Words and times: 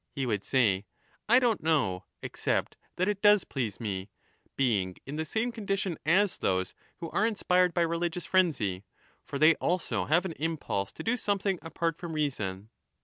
—he 0.15 0.25
would 0.25 0.43
say,' 0.43 0.83
I 1.29 1.37
don't 1.37 1.61
know, 1.61 2.05
except 2.23 2.75
that 2.95 3.07
it 3.07 3.21
does 3.21 3.43
please 3.43 3.79
me,' 3.79 4.09
being 4.55 4.95
in 5.05 5.17
the 5.17 5.25
same 5.25 5.51
condition 5.51 5.95
as 6.07 6.39
those 6.39 6.73
who 6.97 7.11
are 7.11 7.27
inspired 7.27 7.75
by 7.75 7.81
religious 7.83 8.25
frenzy; 8.25 8.83
for 9.23 9.37
they 9.37 9.53
also 9.57 10.05
have 10.05 10.25
an 10.25 10.33
impulse 10.39 10.91
to 10.93 11.03
do 11.03 11.17
something 11.17 11.59
apart 11.61 11.97
from 11.99 12.13
reason. 12.13 12.71